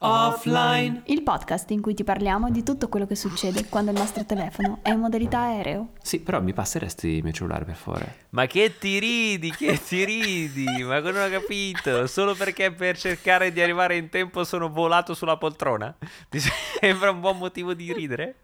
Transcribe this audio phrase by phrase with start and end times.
[0.00, 1.02] Offline.
[1.06, 4.78] Il podcast in cui ti parliamo di tutto quello che succede quando il nostro telefono
[4.82, 5.94] è in modalità aereo.
[6.00, 8.26] Sì, però mi passeresti il mio cellulare per favore.
[8.30, 10.66] Ma che ti ridi, che ti ridi?
[10.84, 12.06] Ma non ho capito.
[12.06, 15.92] Solo perché per cercare di arrivare in tempo sono volato sulla poltrona?
[16.28, 16.38] Ti
[16.78, 18.36] sembra un buon motivo di ridere?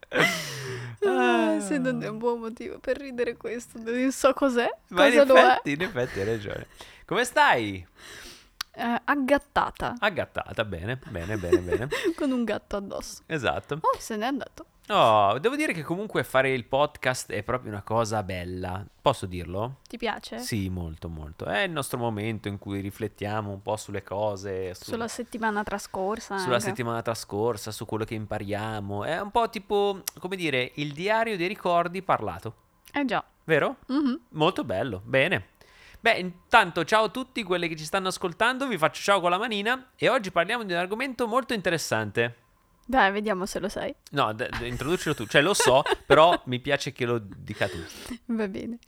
[1.06, 4.68] Ah, se non è un buon motivo per ridere questo, non so cos'è.
[4.88, 5.40] Ma in cosa lo è.
[5.40, 6.66] effetti, in effetti hai ragione.
[7.04, 7.86] Come stai?
[8.76, 11.88] Eh, aggattata Aggattata, bene, bene, bene, bene.
[12.16, 13.22] con un gatto addosso.
[13.26, 13.74] Esatto.
[13.80, 14.66] Oh, se n'è andato.
[14.88, 18.84] Oh, devo dire che comunque fare il podcast è proprio una cosa bella.
[19.00, 19.76] Posso dirlo?
[19.88, 20.38] Ti piace?
[20.40, 21.46] Sì, molto, molto.
[21.46, 26.36] È il nostro momento in cui riflettiamo un po' sulle cose, su- Sulla settimana trascorsa.
[26.36, 26.66] sulla anche.
[26.66, 29.04] settimana trascorsa, su quello che impariamo.
[29.04, 32.54] È un po' tipo, come dire, il diario dei ricordi parlato,
[32.92, 33.24] Eh già.
[33.44, 33.76] vero?
[33.86, 34.20] Mhm.
[34.30, 35.52] Molto bello, bene.
[36.04, 39.38] Beh, intanto ciao a tutti quelli che ci stanno ascoltando, vi faccio ciao con la
[39.38, 42.34] manina e oggi parliamo di un argomento molto interessante.
[42.84, 43.94] Dai, vediamo se lo sai.
[44.10, 47.78] No, d- d- introducilo tu, cioè lo so, però mi piace che lo dica tu.
[48.26, 48.80] Va bene.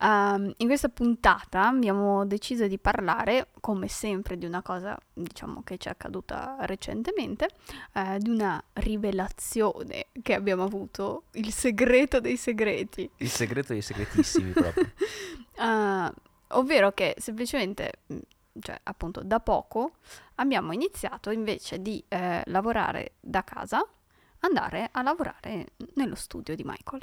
[0.00, 5.76] Ehm, in questa puntata abbiamo deciso di parlare, come sempre, di una cosa, diciamo, che
[5.76, 7.50] ci è accaduta recentemente,
[7.92, 13.10] eh, di una rivelazione che abbiamo avuto, il segreto dei segreti.
[13.18, 14.90] Il segreto dei segretissimi proprio.
[15.56, 16.10] Ah,
[16.52, 18.16] ovvero che semplicemente, mh,
[18.60, 19.96] cioè appunto da poco,
[20.36, 23.86] abbiamo iniziato invece di eh, lavorare da casa,
[24.40, 27.02] andare a lavorare nello studio di Michael.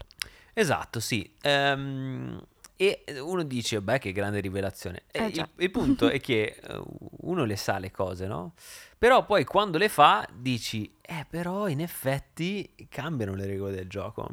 [0.54, 1.36] Esatto, sì.
[1.42, 2.42] Ehm,
[2.82, 5.04] e uno dice, beh, che grande rivelazione.
[5.12, 6.82] Eh, il, il punto è che eh,
[7.24, 8.54] uno le sa le cose, no?
[8.98, 14.30] Però poi quando le fa dici, eh, però in effetti cambiano le regole del gioco.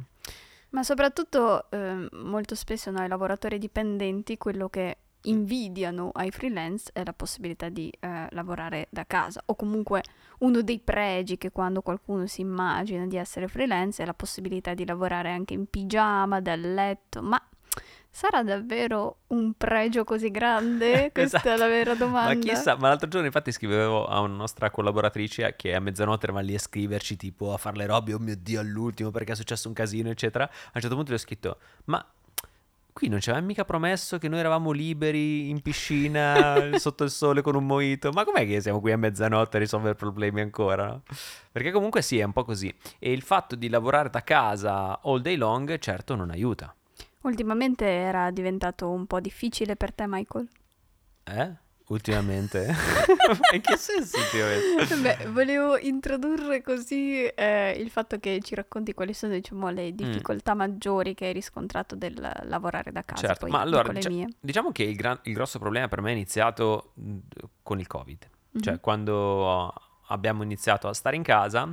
[0.70, 4.96] Ma soprattutto ehm, molto spesso noi lavoratori dipendenti quello che
[5.28, 10.02] invidiano ai freelance è la possibilità di eh, lavorare da casa o comunque
[10.38, 14.84] uno dei pregi che quando qualcuno si immagina di essere freelance è la possibilità di
[14.84, 17.40] lavorare anche in pigiama, dal letto, ma
[18.16, 21.10] sarà davvero un pregio così grande?
[21.12, 22.32] Questa è la vera domanda.
[22.32, 26.46] Ma chissà, ma l'altro giorno infatti scrivevo a una nostra collaboratrice che a mezzanotte eravamo
[26.46, 29.68] lì a scriverci tipo a fare le robe, oh mio Dio, all'ultimo perché è successo
[29.68, 30.44] un casino, eccetera.
[30.44, 32.02] A un certo punto le ho scritto, ma
[32.96, 37.42] qui non ci avevamo mica promesso che noi eravamo liberi in piscina sotto il sole
[37.42, 40.86] con un mojito, ma com'è che siamo qui a mezzanotte a risolvere problemi ancora?
[40.86, 41.02] no?
[41.52, 42.74] Perché comunque sì, è un po' così.
[42.98, 46.74] E il fatto di lavorare da casa all day long certo non aiuta.
[47.20, 50.48] Ultimamente era diventato un po' difficile per te, Michael?
[51.24, 51.54] Eh?
[51.88, 52.66] Ultimamente?
[53.54, 54.96] in che senso ultimamente?
[54.96, 59.74] Beh, volevo introdurre così eh, il fatto che ci racconti quali sono, diciamo, Mm.
[59.74, 62.14] le difficoltà maggiori che hai riscontrato del
[62.44, 63.28] lavorare da casa.
[63.28, 64.28] Certo, poi ma allora dico le dicia- mie.
[64.40, 66.92] diciamo che il, gran- il grosso problema per me è iniziato
[67.62, 68.28] con il Covid.
[68.60, 68.80] Cioè, Mhm.
[68.80, 69.72] quando
[70.08, 71.72] abbiamo iniziato a stare in casa,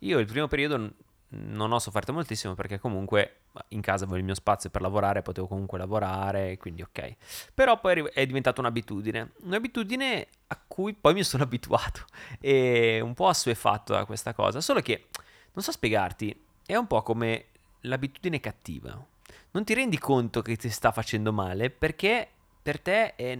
[0.00, 0.92] io il primo periodo
[1.30, 5.46] non ho sofferto moltissimo perché comunque in casa avevo il mio spazio per lavorare, potevo
[5.46, 7.16] comunque lavorare, quindi ok.
[7.52, 12.04] Però poi è diventata un'abitudine, un'abitudine a cui poi mi sono abituato
[12.40, 15.06] e un po' assuefatto da questa cosa, solo che
[15.52, 17.46] non so spiegarti, è un po' come
[17.82, 19.04] l'abitudine cattiva.
[19.50, 22.28] Non ti rendi conto che ti sta facendo male perché
[22.62, 23.38] per te è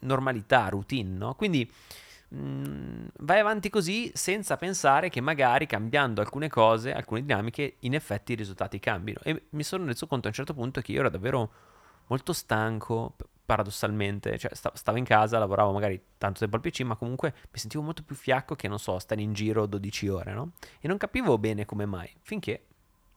[0.00, 1.34] normalità, routine, no?
[1.34, 1.70] Quindi
[2.34, 8.32] mm, vai avanti così senza pensare che magari cambiando alcune cose, alcune dinamiche, in effetti
[8.32, 9.20] i risultati cambino.
[9.22, 11.52] E mi sono reso conto a un certo punto che io ero davvero
[12.06, 13.14] molto stanco,
[13.44, 17.58] paradossalmente, cioè sta- stavo in casa, lavoravo magari tanto tempo al PC, ma comunque mi
[17.58, 20.52] sentivo molto più fiacco che, non so, stare in giro 12 ore, no?
[20.80, 22.64] E non capivo bene come mai, finché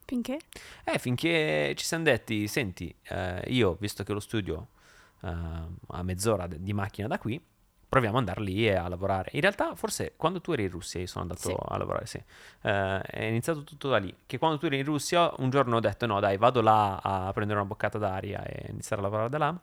[0.05, 0.37] Finché?
[0.83, 4.67] eh, finché ci siamo detti, senti, eh, io visto che lo studio
[5.21, 7.41] eh, a mezz'ora de- di macchina da qui,
[7.93, 9.29] proviamo ad andare lì e a lavorare.
[9.33, 11.55] In realtà, forse quando tu eri in Russia, io sono andato Sì.
[11.55, 12.17] a lavorare, sì.
[12.61, 14.13] Eh, è iniziato tutto da lì.
[14.25, 17.31] Che quando tu eri in Russia, un giorno ho detto, no, dai, vado là a
[17.33, 19.59] prendere una boccata d'aria e iniziare a lavorare da là.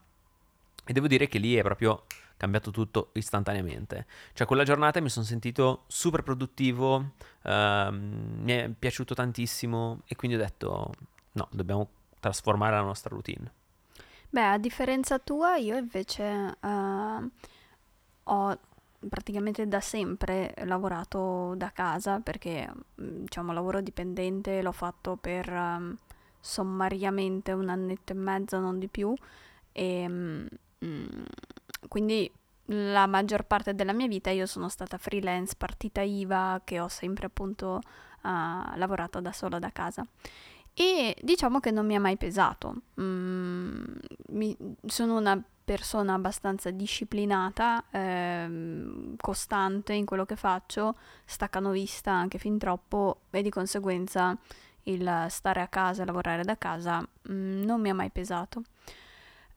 [0.84, 2.04] E devo dire che lì è proprio
[2.36, 4.06] cambiato tutto istantaneamente.
[4.32, 10.36] Cioè, quella giornata mi sono sentito super produttivo, ehm, mi è piaciuto tantissimo e quindi
[10.36, 10.92] ho detto,
[11.32, 11.88] no, dobbiamo
[12.20, 13.52] trasformare la nostra routine.
[14.30, 17.28] Beh, a differenza tua, io invece eh,
[18.30, 18.58] ho
[19.08, 22.68] praticamente da sempre lavorato da casa perché,
[23.00, 25.96] mm, diciamo, lavoro dipendente, l'ho fatto per ehm,
[26.40, 29.14] sommariamente un annetto e mezzo, non di più,
[29.72, 30.46] e mm,
[31.88, 32.30] quindi
[32.72, 37.26] la maggior parte della mia vita io sono stata freelance, partita IVA, che ho sempre
[37.26, 37.80] appunto
[38.24, 40.06] eh, lavorato da sola da casa.
[40.72, 42.74] E diciamo che non mi ha mai pesato.
[43.00, 43.82] Mm,
[44.28, 44.56] mi-
[44.86, 52.58] sono una persona abbastanza disciplinata, ehm, costante in quello che faccio, staccano vista anche fin
[52.58, 54.36] troppo e di conseguenza
[54.84, 56.98] il stare a casa lavorare da casa
[57.30, 58.64] mm, non mi ha mai pesato.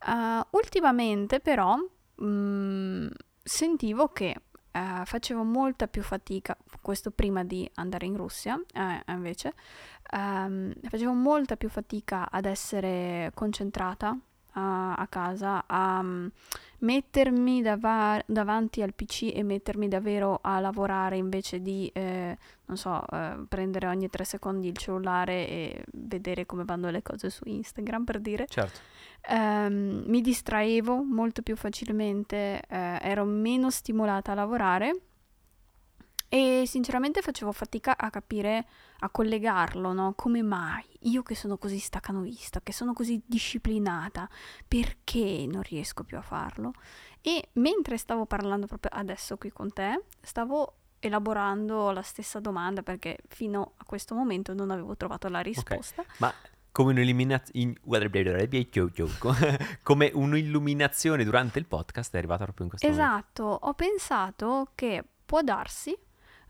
[0.06, 1.76] Uh, ultimamente però
[2.22, 3.08] mm,
[3.42, 4.36] sentivo che
[4.70, 9.54] uh, facevo molta più fatica, questo prima di andare in Russia eh, invece,
[10.12, 14.16] um, facevo molta più fatica ad essere concentrata
[14.54, 16.30] a, a casa, a um,
[16.80, 22.36] mettermi dava- davanti al PC e mettermi davvero a lavorare invece di, eh,
[22.66, 27.30] non so, eh, prendere ogni tre secondi il cellulare e vedere come vanno le cose
[27.30, 28.46] su Instagram, per dire.
[28.46, 28.80] Certo.
[29.26, 35.00] Um, mi distraevo molto più facilmente, eh, ero meno stimolata a lavorare
[36.34, 38.66] e sinceramente facevo fatica a capire,
[39.04, 40.14] a collegarlo, no?
[40.16, 44.28] Come mai io che sono così staccanovista, che sono così disciplinata,
[44.66, 46.72] perché non riesco più a farlo?
[47.20, 53.18] E mentre stavo parlando proprio adesso qui con te, stavo elaborando la stessa domanda perché
[53.28, 56.00] fino a questo momento non avevo trovato la risposta.
[56.00, 56.16] Okay.
[56.18, 56.32] Ma
[56.72, 57.74] come, un'illuminazione,
[59.82, 63.42] come un'illuminazione durante il podcast è arrivata proprio in questo esatto, momento.
[63.42, 65.94] Esatto, ho pensato che può darsi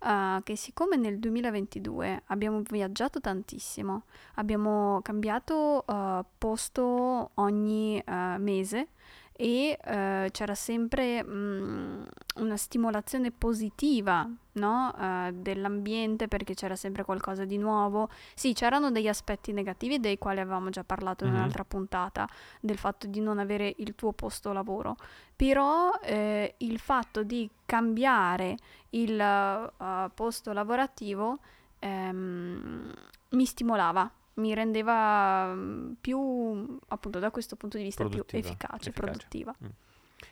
[0.04, 4.04] uh, che siccome nel 2022 abbiamo viaggiato tantissimo,
[4.34, 8.88] abbiamo cambiato uh, posto ogni uh, mese
[9.36, 14.94] e uh, c'era sempre mh, una stimolazione positiva no?
[14.96, 18.08] uh, dell'ambiente perché c'era sempre qualcosa di nuovo.
[18.34, 21.34] Sì, c'erano degli aspetti negativi dei quali avevamo già parlato mm-hmm.
[21.34, 22.28] in un'altra puntata,
[22.60, 24.96] del fatto di non avere il tuo posto lavoro,
[25.34, 28.56] però eh, il fatto di cambiare
[28.90, 31.40] il uh, posto lavorativo
[31.80, 32.92] ehm,
[33.30, 38.90] mi stimolava mi rendeva mm, più, appunto da questo punto di vista, più efficace, efficace.
[38.92, 39.54] produttiva.
[39.62, 39.68] Mm.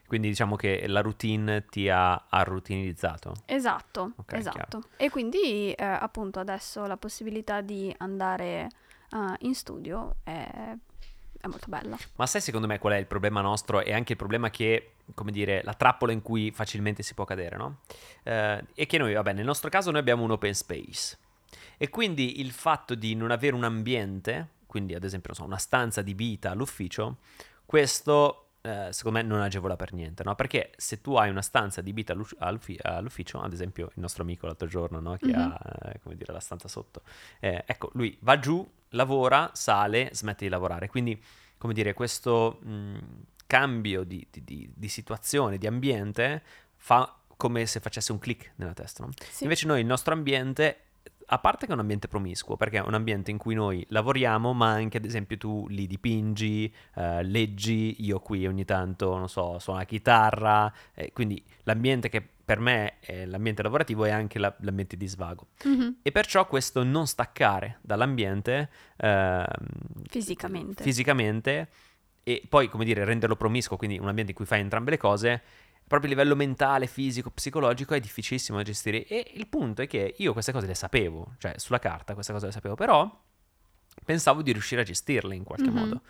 [0.06, 3.34] Quindi diciamo che la routine ti ha arrutinizzato.
[3.46, 4.78] Esatto, okay, esatto.
[4.80, 4.88] Chiaro.
[4.96, 8.68] E quindi eh, appunto adesso la possibilità di andare
[9.12, 10.76] uh, in studio è,
[11.40, 11.96] è, molto bella.
[12.16, 15.32] Ma sai secondo me qual è il problema nostro e anche il problema che, come
[15.32, 17.78] dire, la trappola in cui facilmente si può cadere, no?
[18.22, 21.18] Eh, è che noi, vabbè, nel nostro caso noi abbiamo un open space.
[21.82, 26.00] E quindi il fatto di non avere un ambiente, quindi ad esempio so, una stanza
[26.00, 27.16] di vita all'ufficio,
[27.66, 30.36] questo eh, secondo me non agevola per niente, no?
[30.36, 34.68] Perché se tu hai una stanza di vita all'ufficio, ad esempio il nostro amico l'altro
[34.68, 35.16] giorno, no?
[35.16, 35.40] Che mm-hmm.
[35.40, 37.02] ha, eh, come dire, la stanza sotto,
[37.40, 40.86] eh, ecco, lui va giù, lavora, sale, smette di lavorare.
[40.88, 41.20] Quindi,
[41.58, 42.98] come dire, questo mh,
[43.48, 46.44] cambio di, di, di, di situazione, di ambiente,
[46.76, 49.10] fa come se facesse un click nella testa, no?
[49.18, 49.42] Sì.
[49.42, 50.90] Invece noi il nostro ambiente
[51.32, 54.52] a parte che è un ambiente promiscuo, perché è un ambiente in cui noi lavoriamo,
[54.52, 59.58] ma anche ad esempio tu lì dipingi, eh, leggi, io qui ogni tanto, non so,
[59.58, 64.54] suono la chitarra, eh, quindi l'ambiente che per me è l'ambiente lavorativo è anche la,
[64.60, 65.46] l'ambiente di svago.
[65.66, 65.90] Mm-hmm.
[66.02, 68.68] E perciò questo non staccare dall'ambiente
[68.98, 69.46] eh,
[70.10, 70.82] fisicamente.
[70.82, 71.68] fisicamente
[72.24, 75.42] e poi, come dire, renderlo promiscuo, quindi un ambiente in cui fai entrambe le cose,
[75.92, 79.06] proprio a livello mentale, fisico, psicologico è difficilissimo da gestire.
[79.06, 82.46] E il punto è che io queste cose le sapevo, cioè sulla carta queste cose
[82.46, 83.20] le sapevo, però
[84.02, 85.76] pensavo di riuscire a gestirle in qualche mm-hmm.
[85.76, 86.00] modo.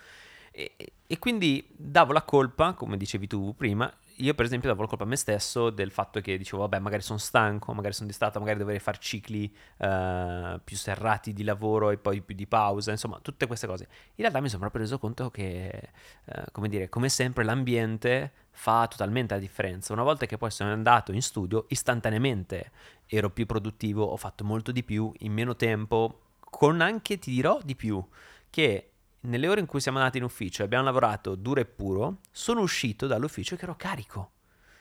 [0.52, 4.88] E, e, quindi davo la colpa, come dicevi tu prima, io per esempio davo la
[4.88, 8.38] colpa a me stesso del fatto che dicevo, vabbè, magari sono stanco, magari sono distratto,
[8.38, 9.44] magari dovrei fare cicli
[9.78, 13.88] uh, più serrati di lavoro e poi più di pausa, insomma, tutte queste cose.
[13.90, 15.90] In realtà mi sono proprio reso conto che,
[16.24, 19.92] uh, come dire, come sempre l'ambiente fa totalmente la differenza.
[19.92, 22.70] Una volta che poi sono andato in studio, istantaneamente
[23.06, 27.58] ero più produttivo, ho fatto molto di più in meno tempo, con anche, ti dirò
[27.62, 28.04] di più,
[28.50, 28.91] che
[29.22, 32.60] nelle ore in cui siamo andati in ufficio e abbiamo lavorato duro e puro, sono
[32.60, 34.30] uscito dall'ufficio che ero carico.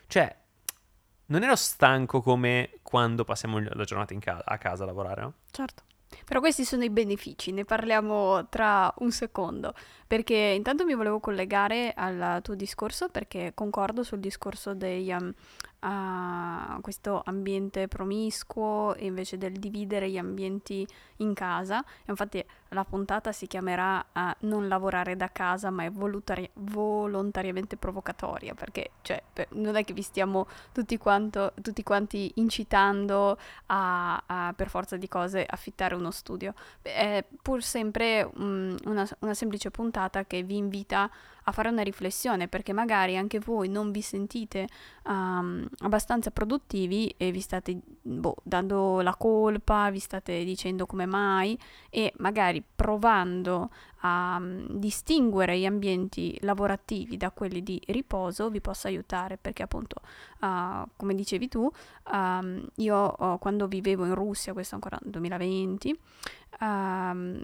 [0.08, 0.40] Cioè,
[1.28, 5.34] non ero stanco come quando passiamo la giornata ca- a casa a lavorare, no?
[5.52, 5.84] Certo.
[6.26, 9.74] Però questi sono i benefici, ne parliamo tra un secondo,
[10.06, 15.34] perché intanto mi volevo collegare al tuo discorso perché concordo sul discorso dei um,
[15.84, 20.86] a questo ambiente promiscuo invece del dividere gli ambienti
[21.18, 21.84] in casa.
[22.06, 28.54] Infatti la puntata si chiamerà uh, Non lavorare da casa, ma è volontari- volontariamente provocatoria,
[28.54, 34.54] perché cioè, per, non è che vi stiamo tutti, quanto, tutti quanti incitando a, a,
[34.56, 36.54] per forza di cose, affittare uno studio.
[36.82, 41.10] È pur sempre um, una, una semplice puntata che vi invita
[41.41, 44.68] a fare una riflessione, perché magari anche voi non vi sentite
[45.06, 51.58] um, abbastanza produttivi e vi state boh, dando la colpa, vi state dicendo come mai
[51.90, 53.70] e magari provando
[54.02, 60.02] a um, distinguere gli ambienti lavorativi da quelli di riposo vi possa aiutare perché appunto
[60.42, 61.70] uh, come dicevi tu
[62.12, 66.00] um, io uh, quando vivevo in Russia questo ancora nel 2020
[66.62, 67.44] um,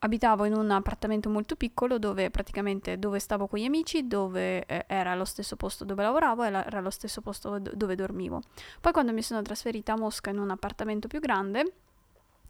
[0.00, 4.84] abitavo in un appartamento molto piccolo dove praticamente dove stavo con gli amici, dove eh,
[4.86, 8.42] era lo stesso posto dove lavoravo era lo stesso posto dove dormivo.
[8.80, 11.72] Poi quando mi sono trasferita a Mosca in un appartamento più grande,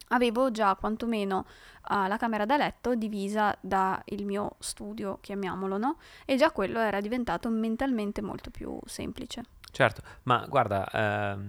[0.09, 1.47] avevo già quantomeno
[1.89, 5.99] uh, la camera da letto divisa dal mio studio, chiamiamolo, no?
[6.25, 9.43] E già quello era diventato mentalmente molto più semplice.
[9.73, 11.49] Certo, ma guarda, ehm,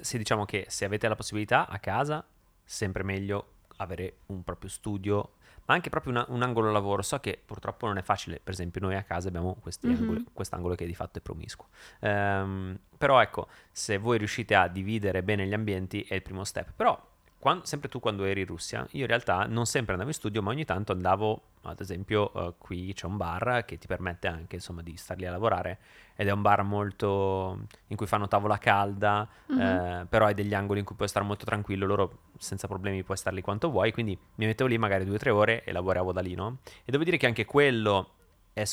[0.00, 2.24] se diciamo che se avete la possibilità a casa,
[2.64, 3.46] sempre meglio
[3.82, 5.32] avere un proprio studio,
[5.66, 7.02] ma anche proprio una, un angolo lavoro.
[7.02, 9.96] So che purtroppo non è facile, per esempio noi a casa abbiamo mm-hmm.
[9.96, 11.68] angoli, quest'angolo che di fatto è promiscuo.
[12.00, 16.72] Um, però ecco, se voi riuscite a dividere bene gli ambienti è il primo step.
[16.74, 20.16] Però quando, sempre tu quando eri in Russia, io in realtà non sempre andavo in
[20.16, 24.28] studio, ma ogni tanto andavo, ad esempio, uh, qui c'è un bar che ti permette
[24.28, 25.78] anche, insomma, di star lì a lavorare
[26.14, 29.60] ed è un bar molto in cui fanno tavola calda, mm-hmm.
[29.60, 33.16] eh, però hai degli angoli in cui puoi stare molto tranquillo, loro senza problemi puoi
[33.16, 36.12] star lì quanto vuoi, quindi mi mettevo lì magari due o tre ore e lavoravo
[36.12, 36.58] da lì, no?
[36.84, 38.14] E devo dire che anche quello
[38.52, 38.64] è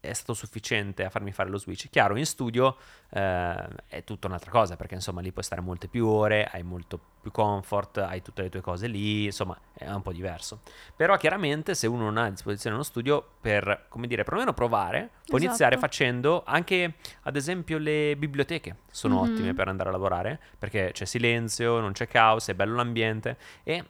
[0.00, 1.88] è stato sufficiente a farmi fare lo switch.
[1.88, 2.76] Chiaro, in studio
[3.10, 7.00] eh, è tutta un'altra cosa, perché insomma lì puoi stare molte più ore, hai molto
[7.20, 10.60] più comfort, hai tutte le tue cose lì, insomma è un po' diverso.
[10.94, 15.10] Però chiaramente se uno non ha a disposizione uno studio per, come dire, perlomeno provare,
[15.24, 15.42] può esatto.
[15.44, 19.32] iniziare facendo anche, ad esempio, le biblioteche sono mm-hmm.
[19.32, 23.84] ottime per andare a lavorare, perché c'è silenzio, non c'è caos, è bello l'ambiente e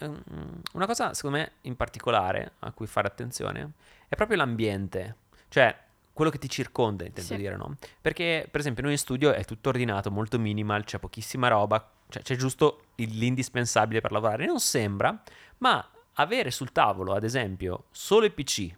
[0.00, 0.22] um,
[0.72, 3.72] una cosa secondo me in particolare a cui fare attenzione
[4.08, 5.16] è proprio l'ambiente
[5.48, 5.76] cioè,
[6.12, 7.36] quello che ti circonda, intendo sì.
[7.36, 7.76] dire, no?
[8.00, 12.22] Perché, per esempio, noi in studio è tutto ordinato, molto minimal, c'è pochissima roba, cioè
[12.22, 14.44] c'è giusto l'indispensabile per lavorare.
[14.44, 15.22] Non sembra,
[15.58, 18.68] ma avere sul tavolo, ad esempio, solo il PC,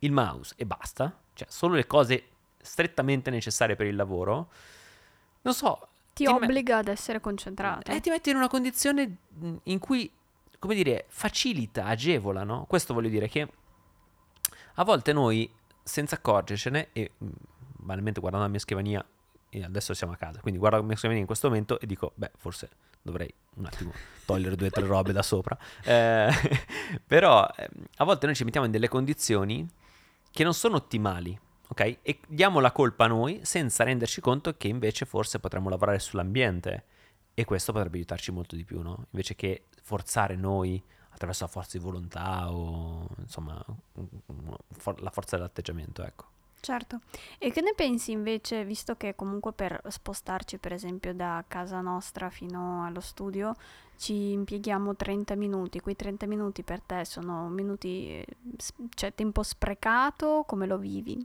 [0.00, 2.28] il mouse e basta, cioè solo le cose
[2.60, 4.50] strettamente necessarie per il lavoro,
[5.42, 5.88] non so.
[6.12, 7.90] Ti, ti obbliga me- ad essere concentrato.
[7.90, 9.16] E ti metti in una condizione
[9.64, 10.08] in cui,
[10.60, 12.66] come dire, facilita, agevola, no?
[12.68, 13.48] Questo voglio dire che
[14.74, 15.50] a volte noi
[15.84, 17.28] senza accorgercene e mm,
[17.76, 19.04] banalmente guardando la mia scrivania
[19.50, 22.12] e adesso siamo a casa, quindi guardo la mia scrivania in questo momento e dico,
[22.16, 23.92] beh, forse dovrei un attimo
[24.24, 25.56] togliere due o tre robe da sopra.
[25.84, 26.30] Eh,
[27.06, 29.68] però eh, a volte noi ci mettiamo in delle condizioni
[30.30, 31.38] che non sono ottimali,
[31.68, 31.98] ok?
[32.02, 36.84] E diamo la colpa a noi senza renderci conto che invece forse potremmo lavorare sull'ambiente
[37.34, 39.06] e questo potrebbe aiutarci molto di più, no?
[39.10, 40.82] Invece che forzare noi
[41.14, 43.64] attraverso la forza di volontà o insomma
[44.98, 46.32] la forza dell'atteggiamento, ecco.
[46.60, 47.00] Certo.
[47.38, 52.30] E che ne pensi invece, visto che comunque per spostarci per esempio da casa nostra
[52.30, 53.54] fino allo studio
[53.96, 58.24] ci impieghiamo 30 minuti, quei 30 minuti per te sono minuti,
[58.94, 61.24] cioè tempo sprecato, come lo vivi?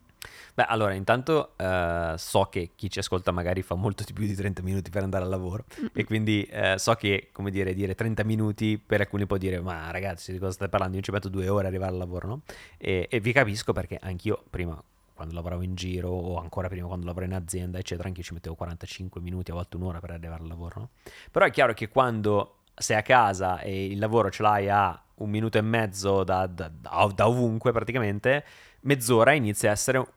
[0.54, 4.36] Beh, allora, intanto uh, so che chi ci ascolta magari fa molto di più di
[4.36, 5.90] 30 minuti per andare al lavoro Mm-mm.
[5.94, 9.90] e quindi uh, so che, come dire, dire 30 minuti per alcuni può dire, ma
[9.92, 10.98] ragazzi, di cosa state parlando?
[10.98, 12.42] Io ci metto due ore ad arrivare al lavoro, no?
[12.78, 14.82] E, e vi capisco perché anch'io prima
[15.20, 18.34] quando lavoravo in giro o ancora prima quando lavoravo in azienda, eccetera, anche io ci
[18.34, 20.80] mettevo 45 minuti, a volte un'ora per arrivare al lavoro.
[20.80, 20.90] No?
[21.30, 25.30] Però è chiaro che quando sei a casa e il lavoro ce l'hai a un
[25.30, 28.44] minuto e mezzo da, da, da ovunque praticamente,
[28.82, 30.08] mezz'ora inizia a essere un,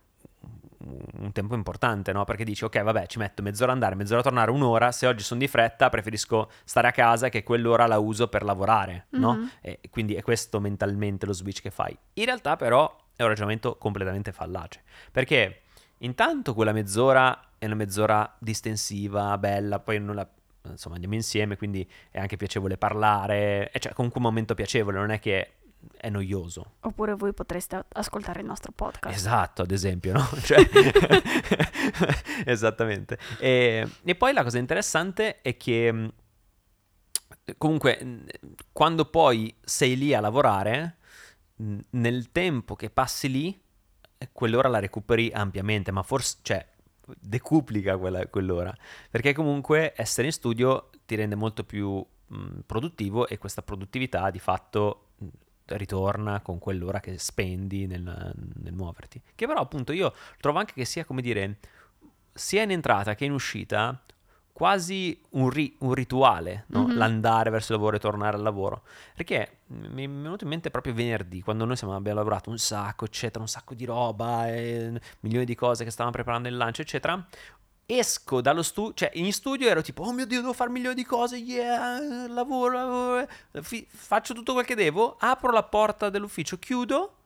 [1.20, 2.24] un tempo importante, no?
[2.24, 5.40] Perché dici, ok, vabbè, ci metto mezz'ora andare, mezz'ora a tornare, un'ora, se oggi sono
[5.40, 9.34] di fretta preferisco stare a casa che quell'ora la uso per lavorare, no?
[9.34, 9.46] Mm-hmm.
[9.60, 11.96] E quindi è questo mentalmente lo switch che fai.
[12.14, 14.82] In realtà però è un ragionamento completamente fallace.
[15.10, 15.62] Perché
[15.98, 20.28] intanto quella mezz'ora è una mezz'ora distensiva, bella, poi non la,
[20.68, 25.10] insomma andiamo insieme, quindi è anche piacevole parlare, è cioè comunque un momento piacevole, non
[25.10, 25.54] è che
[25.96, 26.74] è noioso.
[26.80, 29.16] Oppure voi potreste ascoltare il nostro podcast.
[29.16, 30.28] Esatto, ad esempio, no?
[30.42, 30.68] Cioè,
[32.46, 33.18] esattamente.
[33.38, 36.12] E, e, poi la cosa interessante è che
[37.58, 38.24] comunque
[38.72, 40.98] quando poi sei lì a lavorare
[41.90, 43.60] nel tempo che passi lì,
[44.18, 46.66] eh, quell'ora la recuperi ampiamente, ma forse, cioè,
[47.18, 48.74] decuplica quella, quell'ora,
[49.10, 54.38] perché comunque essere in studio ti rende molto più mh, produttivo e questa produttività di
[54.38, 55.08] fatto
[55.66, 59.22] ritorna con quell'ora che spendi nel, nel muoverti.
[59.34, 61.58] Che però appunto io trovo anche che sia, come dire,
[62.32, 64.02] sia in entrata che in uscita
[64.52, 66.86] quasi un, ri- un rituale, no?
[66.86, 66.96] mm-hmm.
[66.96, 68.82] l'andare verso il lavoro e tornare al lavoro.
[69.14, 73.06] Perché mi è venuto in mente proprio venerdì, quando noi siamo, abbiamo lavorato un sacco,
[73.06, 74.44] eccetera, un sacco di roba,
[75.20, 77.26] milioni di cose che stavamo preparando il lancio, eccetera.
[77.86, 81.04] esco dallo studio, cioè in studio ero tipo, oh mio Dio, devo fare milioni di
[81.04, 83.26] cose, yeah, lavoro, lavoro,
[83.62, 87.16] fi- faccio tutto quel che devo, apro la porta dell'ufficio, chiudo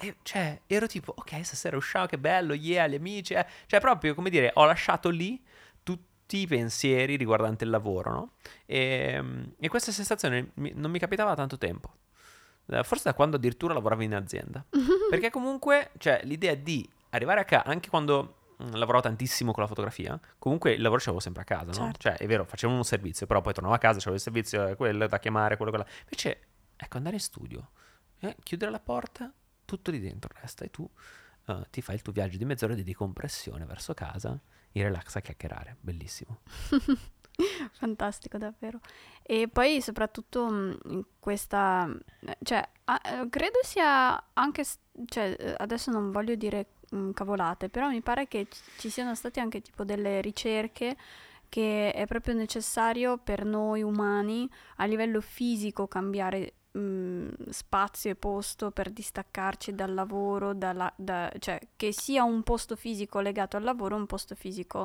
[0.00, 3.46] e cioè ero tipo, ok, stasera usciamo, che bello, yeah, gli amici, eh.
[3.66, 5.40] cioè proprio come dire, ho lasciato lì
[6.28, 8.30] tutti i pensieri riguardanti il lavoro, no?
[8.66, 11.94] E, e questa sensazione non mi capitava da tanto tempo.
[12.82, 14.62] Forse da quando addirittura lavoravo in azienda.
[15.08, 19.68] Perché comunque, cioè, l'idea di arrivare a casa, anche quando mm, lavoravo tantissimo con la
[19.70, 21.86] fotografia, comunque il lavoro ce l'avevo sempre a casa, no?
[21.86, 21.98] Certo.
[21.98, 24.76] Cioè, è vero, facevo un servizio, però poi tornavo a casa, c'avevo il servizio, eh,
[24.76, 25.86] quello da chiamare, quello, quello.
[26.02, 26.40] Invece,
[26.76, 27.70] ecco, andare in studio,
[28.20, 29.32] eh, chiudere la porta,
[29.64, 30.86] tutto lì dentro resta e tu
[31.46, 34.38] eh, ti fai il tuo viaggio di mezz'ora di decompressione verso casa,
[34.82, 36.40] relax a chiacchierare, bellissimo.
[37.72, 38.80] Fantastico, davvero.
[39.22, 41.88] E poi soprattutto mh, in questa,
[42.20, 44.64] eh, cioè, ah, eh, credo sia anche,
[45.06, 49.40] cioè, eh, adesso non voglio dire mh, cavolate, però mi pare che ci siano state
[49.40, 50.96] anche tipo delle ricerche
[51.48, 56.54] che è proprio necessario per noi umani a livello fisico cambiare
[57.50, 63.20] spazio e posto per distaccarci dal lavoro, dalla- da- cioè che sia un posto fisico
[63.20, 64.84] legato al lavoro, un posto fisico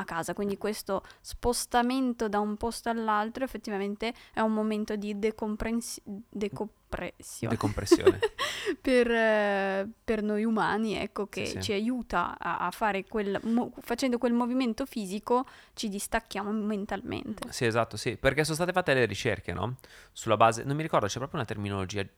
[0.00, 0.34] a casa.
[0.34, 8.18] Quindi questo spostamento da un posto all'altro effettivamente è un momento di decomprensi- decompressione Decompressione.
[8.80, 11.60] per, eh, per noi umani, ecco, che Sì, sì.
[11.62, 17.52] ci aiuta a, a fare quel, mo- facendo quel movimento fisico ci distacchiamo mentalmente.
[17.52, 19.76] Sì, esatto, sì, perché sono state fatte le ricerche, no?
[20.12, 22.08] Sulla base, non mi ricordo, c'è proprio una terminologia eh,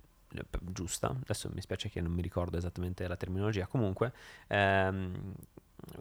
[0.60, 4.12] giusta, adesso mi spiace che non mi ricordo esattamente la terminologia, comunque,
[4.48, 5.34] ehm,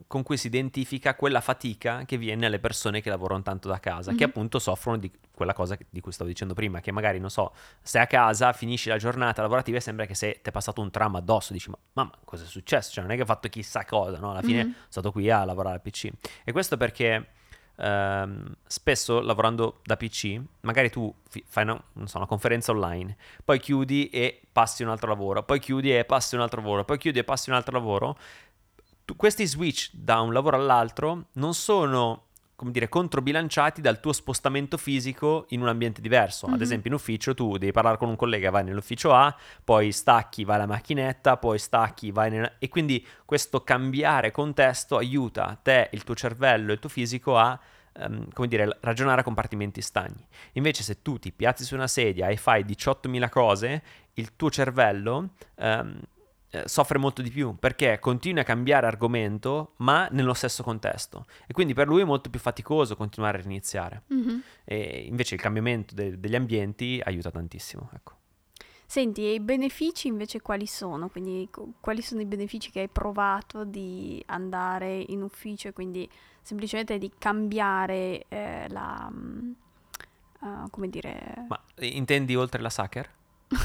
[0.06, 4.12] con cui si identifica quella fatica che viene alle persone che lavorano tanto da casa,
[4.14, 4.30] che Mhm.
[4.30, 8.02] appunto soffrono di quella cosa di cui stavo dicendo prima, che magari, non so, stai
[8.02, 11.16] a casa, finisci la giornata lavorativa e sembra che se ti è passato un tram
[11.16, 12.92] addosso, dici, ma mamma, cosa è successo?
[12.92, 14.30] Cioè, non è che ho fatto chissà cosa, no?
[14.30, 14.70] Alla fine Mhm.
[14.70, 16.10] sono stato qui a lavorare al PC.
[16.44, 17.28] E questo perché
[17.76, 23.16] ehm, spesso lavorando da PC, magari tu fi- fai una, non so, una conferenza online,
[23.44, 26.98] poi chiudi e passi un altro lavoro, poi chiudi e passi un altro lavoro, poi
[26.98, 28.16] chiudi e passi un altro lavoro.
[29.12, 34.76] Tu- questi switch da un lavoro all'altro non sono come dire, controbilanciati dal tuo spostamento
[34.76, 36.46] fisico in un ambiente diverso.
[36.46, 36.62] Ad Mhm.
[36.62, 40.56] esempio, in ufficio tu devi parlare con un collega, vai nell'ufficio A, poi stacchi, vai
[40.56, 42.52] alla macchinetta, poi stacchi, vai nel...
[42.60, 47.58] E quindi questo cambiare contesto aiuta te, il tuo cervello e il tuo fisico a,
[47.94, 50.24] ehm, come dire, ragionare a compartimenti stagni.
[50.52, 53.82] Invece se tu ti piazzi su una sedia e fai 18.000 cose,
[54.14, 55.30] il tuo cervello...
[55.56, 55.98] ehm,
[56.54, 61.52] eh, soffre molto di più perché continua a cambiare argomento ma nello stesso contesto e
[61.54, 64.42] quindi per lui è molto più faticoso continuare a riniziare Mhm.
[64.64, 68.16] e invece il cambiamento de- degli ambienti aiuta tantissimo ecco.
[68.84, 71.08] Senti, e i benefici invece quali sono?
[71.08, 71.48] Quindi
[71.80, 76.06] quali sono i benefici che hai provato di andare in ufficio e quindi
[76.42, 79.10] semplicemente di cambiare eh, la...
[80.40, 81.46] ah, come dire...
[81.48, 83.08] ma intendi oltre la Sacher?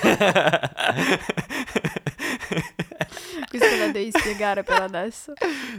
[3.48, 5.32] Questo la devi spiegare per adesso.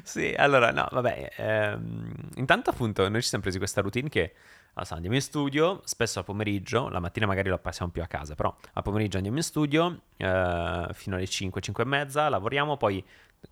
[0.03, 4.33] sì, allora, no, vabbè, ehm, intanto appunto noi ci siamo presi questa routine che
[4.73, 8.35] allora, andiamo in studio, spesso al pomeriggio, la mattina magari lo passiamo più a casa,
[8.35, 13.03] però al pomeriggio andiamo in studio eh, fino alle 5, 5 e mezza, lavoriamo, poi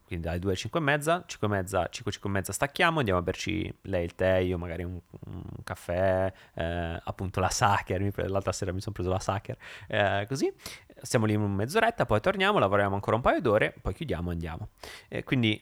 [0.09, 2.99] quindi dalle 2 alle 5 e mezza, 5 e mezza, 5, 5 e mezza stacchiamo,
[2.99, 8.01] andiamo a berci lei il tè, io magari un, un caffè, eh, appunto la Sacher,
[8.29, 10.51] l'altra sera mi sono preso la Sacher, eh, così,
[11.01, 14.69] stiamo lì mezz'oretta, poi torniamo, lavoriamo ancora un paio d'ore, poi chiudiamo e andiamo.
[15.07, 15.61] Eh, quindi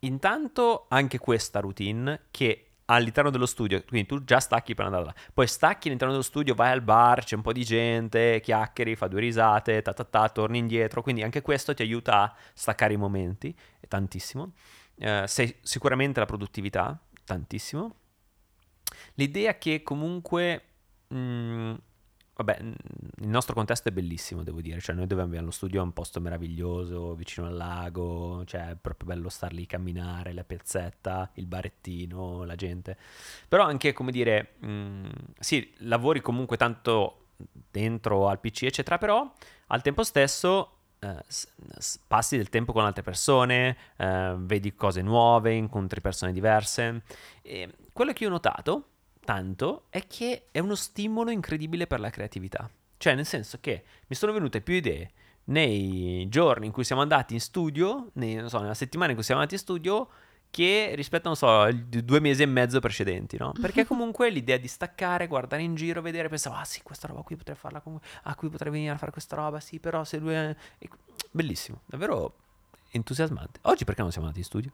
[0.00, 5.14] intanto anche questa routine che all'interno dello studio, quindi tu già stacchi per andare là,
[5.32, 9.08] poi stacchi all'interno dello studio, vai al bar, c'è un po' di gente, chiacchieri, fa
[9.08, 12.98] due risate, ta ta ta, torni indietro, quindi anche questo ti aiuta a staccare i
[12.98, 14.52] momenti, è tantissimo.
[14.96, 17.96] Eh, sei sicuramente la produttività, tantissimo.
[19.14, 20.62] L'idea che comunque,
[21.08, 21.74] mh,
[22.36, 25.84] vabbè, il nostro contesto è bellissimo, devo dire, cioè noi dove abbiamo lo studio è
[25.84, 31.30] un posto meraviglioso, vicino al lago, cioè è proprio bello star lì, camminare, la piazzetta,
[31.34, 32.96] il barettino, la gente.
[33.48, 37.26] Però anche, come dire, mh, sì, lavori comunque tanto
[37.70, 39.32] dentro al PC, eccetera, però
[39.68, 41.22] al tempo stesso eh,
[42.06, 47.02] passi del tempo con altre persone, eh, vedi cose nuove, incontri persone diverse.
[47.42, 48.88] E quello che io ho notato
[49.24, 52.70] tanto è che è uno stimolo incredibile per la creatività.
[52.96, 55.10] Cioè, nel senso che mi sono venute più idee
[55.44, 59.24] nei giorni in cui siamo andati in studio, nei- non so, nella settimana in cui
[59.24, 60.08] siamo andati in studio,
[60.50, 63.52] che rispetto, non so, ai due mesi e mezzo precedenti, no?
[63.60, 67.34] Perché comunque l'idea di staccare, guardare in giro, vedere, pensavo, ah sì, questa roba qui
[67.34, 70.32] potrei farla comunque, ah qui potrei venire a fare questa roba, sì, però se lui
[70.32, 70.54] è...
[71.32, 72.36] Bellissimo, davvero
[72.90, 73.58] entusiasmante.
[73.62, 74.72] Oggi perché non siamo andati in studio?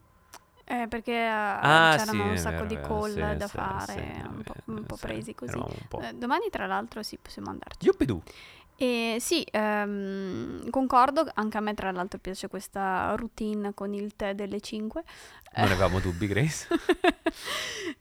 [0.70, 3.48] Eh, perché eh, Ah, c'erano sì, un sacco vero, di vero, call sì, da sì,
[3.48, 5.56] fare, un po', è un po' presi sì, così.
[5.58, 5.98] un po'.
[6.00, 7.86] Eh, domani, tra l'altro, sì, possiamo andarci.
[7.86, 8.22] Yuppidoo.
[8.76, 14.34] E sì, ehm, concordo, anche a me tra l'altro piace questa routine con il tè
[14.36, 15.02] delle 5.
[15.56, 16.68] Non avevamo dubbi, Grace.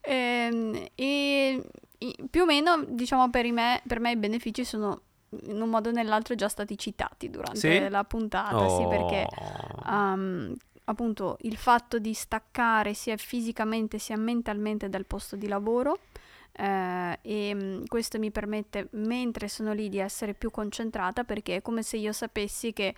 [0.01, 1.63] Ehm, e
[1.99, 5.01] i- più o meno, diciamo, per, me, per me i benefici sono
[5.43, 7.89] in un modo o nell'altro già stati citati durante Sì?
[7.89, 9.91] la puntata, sì, perché Oh.
[9.91, 10.53] um,
[10.89, 15.99] appunto il fatto di staccare sia fisicamente sia mentalmente dal posto di lavoro
[16.51, 21.61] eh, e mm, questo mi permette mentre sono lì di essere più concentrata perché è
[21.61, 22.95] come se io sapessi che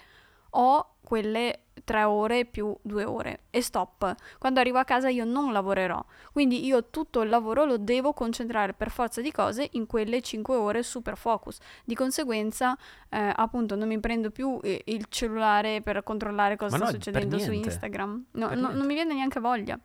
[0.52, 4.16] ho quelle tre ore più due ore e stop.
[4.38, 8.74] Quando arrivo a casa io non lavorerò, quindi io tutto il lavoro lo devo concentrare
[8.74, 11.58] per forza di cose in quelle cinque ore super focus.
[11.84, 12.78] Di conseguenza,
[13.10, 17.04] eh, appunto, non mi prendo più eh, il cellulare per controllare cosa Ma sta no,
[17.04, 17.52] succedendo su.
[17.52, 18.26] Instagram.
[18.32, 19.78] No, no- non mi viene neanche voglia.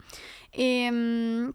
[0.50, 1.52] E,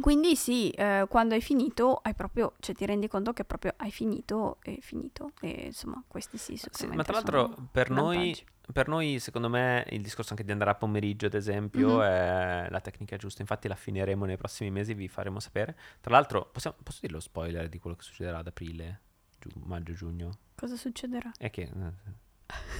[0.00, 3.90] quindi sì, eh, quando hai finito, hai proprio, cioè ti rendi conto che proprio hai
[3.90, 5.32] finito e finito.
[5.40, 8.36] E insomma, questi sì, Sì, ma tra l'altro per noi,
[8.72, 12.02] per noi, secondo me, il discorso anche di andare a pomeriggio, ad esempio, Mhm.
[12.02, 13.42] è la tecnica giusta.
[13.42, 15.76] Infatti la finiremo nei prossimi mesi, vi faremo sapere.
[16.00, 19.00] Tra l'altro, possiamo- posso dire lo spoiler di quello che succederà ad aprile,
[19.38, 20.38] giu- maggio, giugno?
[20.54, 21.30] Cosa succederà?
[21.36, 21.62] È che...
[21.62, 22.20] eh,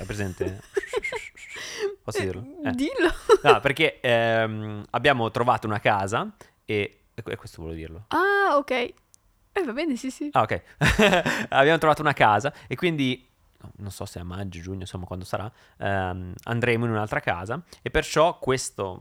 [0.01, 0.61] È presente?
[2.03, 2.42] Posso Eh, dirlo?
[2.64, 2.70] Eh.
[2.72, 3.11] Dillo.
[3.42, 6.96] No, perché ehm, abbiamo trovato una casa e...
[7.14, 8.05] E questo volevo dirlo.
[8.09, 8.70] Ah, ok.
[8.70, 10.29] Eh, va bene, sì, sì.
[10.33, 10.62] Ah, ok.
[11.51, 13.29] Abbiamo trovato una casa e quindi,
[13.61, 17.62] no, non so se a maggio, giugno, insomma, quando sarà, ehm, andremo in un'altra casa
[17.83, 18.96] e perciò questa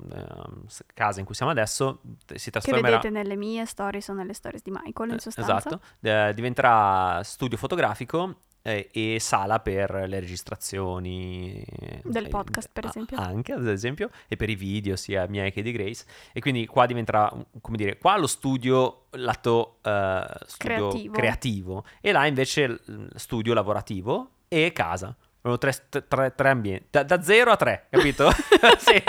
[0.94, 2.98] casa in cui siamo adesso t- si Che trasformerà...
[2.98, 5.58] vedete nelle mie stories o nelle stories di Michael, in Eh, sostanza.
[5.58, 11.64] Esatto, eh, diventerà studio fotografico eh, e sala per le registrazioni
[12.04, 13.18] Del eh, podcast, per esempio.
[13.18, 16.06] Anche, ad esempio, e per i video sia miei che di Grace.
[16.34, 21.14] E quindi qua diventerà, come dire, qua lo studio lato eh, studio Creativo.
[21.14, 22.80] creativo e là invece
[23.16, 25.16] studio lavorativo e casa.
[25.42, 25.74] Tre,
[26.08, 28.30] tre- tre ambienti, da, da zero a tre, capito?
[28.78, 29.02] sì,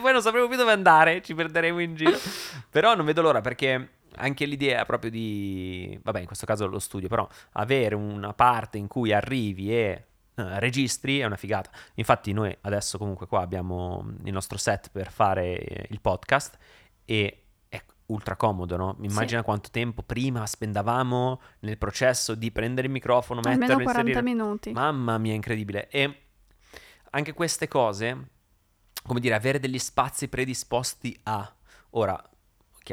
[0.00, 2.18] poi non sapremo più dove andare, ci perderemo in giro.
[2.68, 7.08] Però non vedo l'ora perché anche l'idea proprio di, vabbè, in questo caso lo studio,
[7.08, 10.04] però avere una parte in cui arrivi e
[10.38, 11.70] eh, registri è una figata.
[11.94, 16.56] Infatti noi adesso comunque qua abbiamo il nostro set per fare eh, il podcast
[17.04, 18.96] e è ultra comodo, no?
[19.00, 24.34] Immagina quanto tempo prima spendavamo nel processo di prendere il microfono, Almeno metterlo, 40 inserire.
[24.34, 24.72] minuti.
[24.72, 25.88] Mamma mia, incredibile.
[25.88, 26.22] E
[27.10, 28.28] anche queste cose,
[29.02, 31.52] come dire, avere degli spazi predisposti a...
[31.92, 32.22] Ora,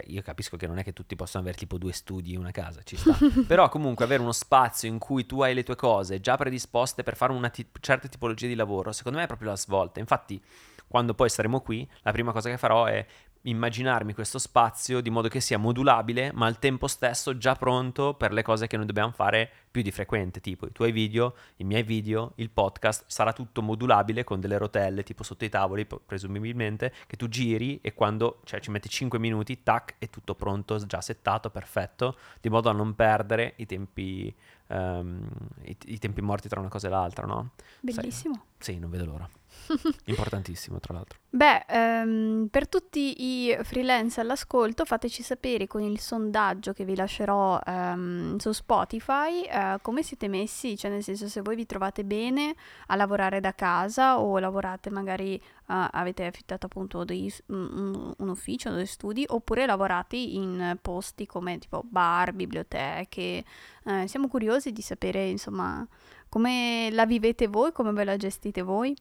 [0.07, 2.81] io capisco che non è che tutti possono avere tipo due studi in una casa,
[2.83, 3.17] ci sta.
[3.47, 7.15] Però comunque avere uno spazio in cui tu hai le tue cose già predisposte per
[7.15, 9.99] fare una ti- certa tipologia di lavoro, secondo me è proprio la svolta.
[9.99, 10.41] Infatti,
[10.87, 13.05] quando poi saremo qui, la prima cosa che farò è
[13.45, 18.31] immaginarmi questo spazio di modo che sia modulabile, ma al tempo stesso già pronto per
[18.31, 21.83] le cose che noi dobbiamo fare più di frequente, tipo i tuoi video, i miei
[21.83, 27.17] video, il podcast, sarà tutto modulabile con delle rotelle tipo sotto i tavoli, presumibilmente, che
[27.17, 31.49] tu giri e quando cioè, ci metti 5 minuti, tac, è tutto pronto, già settato,
[31.49, 34.33] perfetto, di modo a non perdere i tempi,
[34.67, 35.27] ehm,
[35.63, 37.51] i, i tempi morti tra una cosa e l'altra, no?
[37.79, 38.45] Bellissimo.
[38.57, 39.29] Sì, non vedo l'ora.
[40.05, 41.19] Importantissimo, tra l'altro.
[41.29, 47.59] Beh, ehm, per tutti i freelance all'ascolto, fateci sapere con il sondaggio che vi lascerò
[47.63, 52.55] ehm, su Spotify eh, come siete messi, cioè nel senso se voi vi trovate bene
[52.87, 58.71] a lavorare da casa o lavorate magari, eh, avete affittato appunto dei- un, un ufficio,
[58.71, 63.43] dei studi, oppure lavorate in posti come tipo bar, biblioteche.
[63.85, 65.87] Eh, siamo curiosi di sapere insomma
[66.29, 68.95] come la vivete voi, come ve la gestite voi.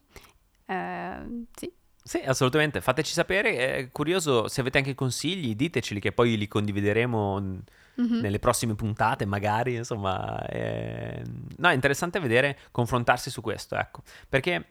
[0.65, 1.71] Eh, sì.
[2.07, 2.81] Sì, assolutamente.
[2.81, 3.77] Fateci sapere.
[3.77, 7.63] È curioso se avete anche consigli, diteceli che poi li condivideremo
[7.95, 8.19] Mhm.
[8.19, 9.75] nelle prossime puntate, magari.
[9.75, 11.21] Insomma, è...
[11.57, 14.03] no, è interessante vedere, confrontarsi su questo, ecco.
[14.27, 14.65] Perché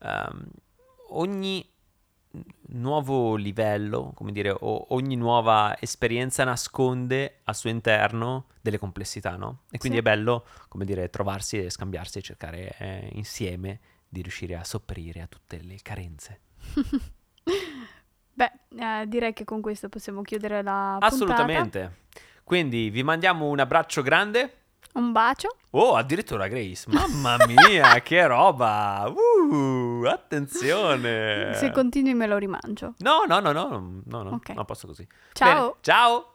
[0.00, 0.44] ehm,
[1.18, 1.66] ogni
[2.68, 9.62] nuovo livello, come dire, o ogni nuova esperienza nasconde al suo interno delle complessità, no?
[9.70, 10.04] E quindi Sì.
[10.04, 15.20] è bello, come dire, trovarsi e scambiarsi e cercare eh, insieme di riuscire a sopperire
[15.20, 16.40] a tutte le carenze.
[18.34, 21.06] Beh, eh, direi che con questo possiamo chiudere la puntata.
[21.14, 21.96] Assolutamente.
[22.44, 24.61] Quindi vi mandiamo un abbraccio grande.
[24.92, 25.56] Un bacio.
[25.70, 26.84] Oh, addirittura Grace.
[26.90, 29.10] Mamma mia, che roba.
[29.10, 31.54] Uh, attenzione.
[31.54, 32.94] Se continui me lo rimangio.
[32.98, 33.68] No, no, no, no,
[34.04, 34.50] no, no, Ok.
[34.50, 35.06] non posso così.
[35.32, 35.54] Ciao.
[35.54, 36.31] Bene, ciao.